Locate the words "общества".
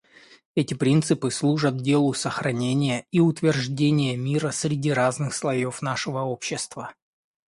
6.23-6.91